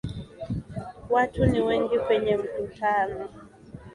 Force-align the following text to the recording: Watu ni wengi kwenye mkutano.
Watu 1.09 1.45
ni 1.45 1.61
wengi 1.61 1.99
kwenye 1.99 2.37
mkutano. 2.37 3.29